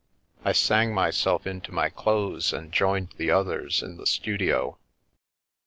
I 0.43 0.51
sang 0.51 0.95
myself 0.95 1.45
into 1.45 1.71
my 1.71 1.91
clothes 1.91 2.53
and 2.53 2.71
joined 2.73 3.13
the 3.17 3.29
others 3.29 3.83
in 3.83 3.97
the 3.97 4.07
studio. 4.07 4.79